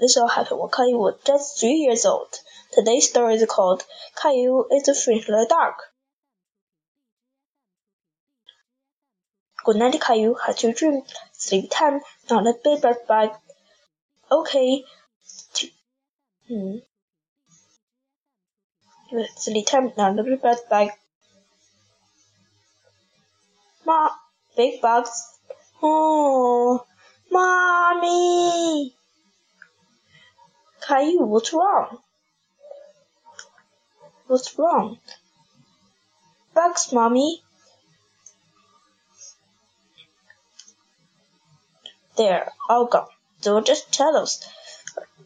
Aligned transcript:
This 0.00 0.16
all 0.16 0.28
happened 0.28 0.60
when 0.60 0.70
Caillou 0.70 0.98
was 0.98 1.20
just 1.26 1.60
three 1.60 1.74
years 1.74 2.06
old. 2.06 2.34
Today's 2.72 3.10
story 3.10 3.34
is 3.34 3.44
called 3.46 3.84
Caillou 4.20 4.64
is 4.72 4.88
a 4.88 4.94
Fish 4.94 5.28
in 5.28 5.34
the 5.34 5.46
Dark. 5.46 5.76
Good 9.62 9.76
night, 9.76 10.00
Caillou. 10.00 10.34
Had 10.34 10.62
your 10.62 10.72
dream. 10.72 11.02
Sleep 11.32 11.70
time. 11.70 12.00
Not 12.30 12.46
a 12.46 12.54
big 12.64 12.80
bad 12.80 12.96
bag. 13.06 13.30
Okay. 14.32 14.84
Hmm. 16.48 16.76
Sleep 19.36 19.66
time. 19.66 19.92
Not 19.98 20.18
a 20.18 20.22
big 20.22 20.40
bad 20.40 20.60
bag. 20.70 20.92
Ma, 23.84 24.08
big 24.56 24.80
bugs. 24.80 25.26
Oh, 25.82 26.86
Caillou, 31.00 31.24
what's 31.24 31.50
wrong? 31.54 31.98
What's 34.26 34.58
wrong? 34.58 34.98
Bugs, 36.52 36.92
mommy. 36.92 37.42
They're 42.18 42.52
all 42.68 42.84
gone. 42.84 43.08
Were 43.46 43.62
just 43.62 43.90
tell 43.94 44.14
us. 44.14 44.46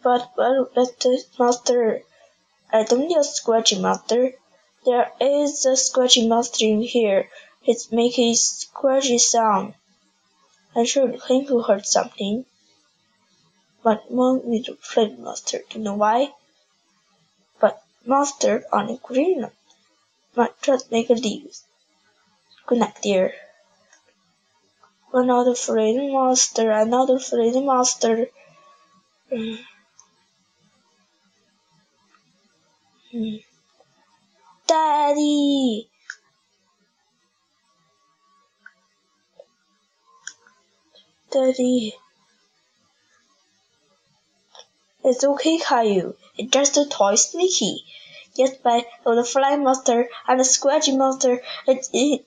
But 0.00 0.30
well, 0.36 0.68
let 0.76 1.00
the 1.00 1.24
monster. 1.40 2.02
I 2.72 2.84
don't 2.84 3.08
need 3.08 3.16
a 3.16 3.24
scratchy 3.24 3.80
monster. 3.80 4.30
There 4.84 5.10
is 5.20 5.66
a 5.66 5.76
scratchy 5.76 6.28
monster 6.28 6.66
in 6.66 6.82
here. 6.82 7.28
It's 7.64 7.90
making 7.90 8.30
a 8.30 8.36
scratchy 8.36 9.18
sound. 9.18 9.74
I'm 10.76 10.84
sure 10.84 11.08
him 11.08 11.46
who 11.46 11.62
heard 11.62 11.84
something. 11.84 12.46
But 13.84 14.10
won't 14.10 14.48
need 14.48 14.64
to 14.64 14.74
play. 14.74 15.60
Do 15.70 15.78
you 15.78 15.84
know 15.84 15.94
why? 15.94 16.32
But 17.60 17.80
on 18.72 18.88
a 18.90 18.96
green 18.96 19.44
make 20.90 21.10
a 21.10 21.14
leave. 21.14 21.56
Good 22.66 22.78
night, 22.78 22.96
dear. 23.02 23.34
Another 25.12 25.54
freedom 25.54 26.12
monster, 26.12 26.70
another 26.72 27.18
freedom 27.18 27.66
monster. 27.66 28.26
Mm. 29.30 29.58
Mm. 33.12 33.44
Daddy! 34.66 35.88
Daddy. 41.30 41.94
It's 45.04 45.22
okay, 45.22 45.58
Caillou. 45.58 46.16
It's 46.38 46.50
just 46.50 46.78
a 46.78 46.86
toy 46.86 47.14
sneaky. 47.16 47.84
Yes, 48.34 48.56
but 48.62 48.86
the 49.04 49.22
flying 49.22 49.62
monster 49.62 50.08
and 50.26 50.40
the 50.40 50.44
scratchy 50.44 50.96
monster 50.96 51.42
it's 51.68 51.90
in, 51.92 52.20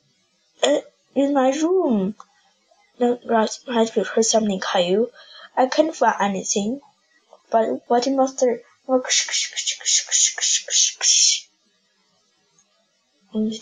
in 1.15 1.33
my 1.33 1.49
room. 1.49 2.15
No, 2.99 3.19
right, 3.25 3.59
might 3.67 3.93
be 3.93 4.03
heard 4.03 4.23
something, 4.23 4.59
Caillou. 4.59 5.09
I 5.55 5.65
can't 5.65 5.95
find 5.95 6.15
anything. 6.19 6.81
But 7.49 7.81
what 7.87 8.07
monster? 8.09 8.61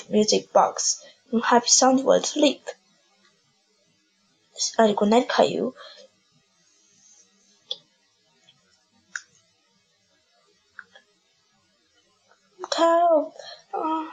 Music 0.10 0.54
box. 0.54 1.04
Happy 1.44 1.68
sound 1.68 2.04
while 2.04 2.22
sleep. 2.22 2.68
And 4.78 4.96
good 4.96 5.10
night, 5.10 5.30
Caillou. 5.30 5.74
Uh, 13.16 14.12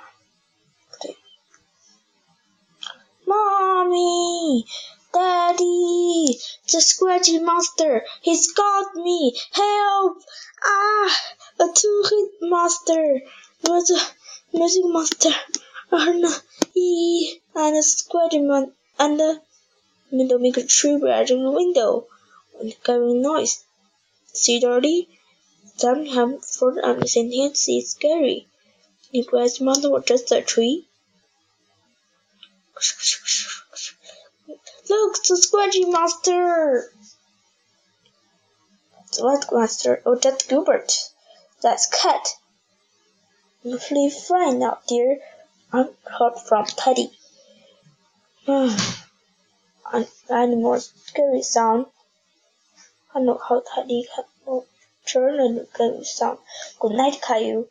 Mommy! 3.26 4.65
Daddy! 5.12 6.38
The 6.71 6.81
scratchy 6.81 7.41
monster! 7.41 8.04
He's 8.21 8.53
got 8.53 8.94
me! 8.94 9.37
Help! 9.50 10.22
Ah! 10.65 11.19
A 11.59 11.65
two-hit 11.75 12.31
monster! 12.43 13.22
Where's 13.62 13.88
the 13.88 14.00
music 14.53 14.84
monster? 14.84 15.31
And 15.91 16.25
e 16.76 17.41
and 17.56 17.76
a 17.76 17.82
scratchy 17.82 18.38
mon 18.38 18.72
and 19.00 19.19
the 19.19 19.43
window 20.12 20.38
make 20.38 20.59
a 20.59 20.65
tree 20.65 20.99
branch 20.99 21.32
in 21.32 21.43
the 21.43 21.50
window 21.50 22.06
and 22.60 22.72
carrying 22.84 23.21
noise. 23.21 23.65
See, 24.32 24.60
Daddy? 24.60 25.09
Sometimes 25.76 26.56
for 26.56 26.72
the 26.72 27.09
sentence 27.09 27.69
is 27.69 27.91
scary. 27.91 28.47
Grass 29.21 29.61
monster 29.61 29.91
was 29.91 30.05
just 30.06 30.33
a 30.33 30.41
tree. 30.41 30.89
Look, 34.89 35.23
the 35.28 35.37
scratchy 35.37 35.84
monster! 35.84 36.91
White 39.19 39.53
monster. 39.53 40.03
Oh, 40.06 40.15
that's 40.15 40.47
Gilbert. 40.47 41.11
That's 41.61 41.87
Cat. 41.89 42.27
You 43.62 43.78
feel 43.78 44.09
fine 44.09 44.61
now, 44.61 44.78
dear. 44.89 45.19
I'm 45.73 45.91
heard 46.05 46.39
from 46.39 46.65
Teddy. 46.65 47.11
and 49.93 50.09
any 50.31 50.56
more 50.56 50.81
scary 50.81 51.43
sound. 51.43 51.87
I 53.15 53.21
know 53.21 53.39
how 53.47 53.61
Teddy 53.61 54.09
can 54.15 54.62
turn 55.05 55.39
and 55.39 55.69
scary 55.69 56.05
sound. 56.05 56.39
Good 56.81 56.93
night, 56.93 57.21
Caillou. 57.21 57.69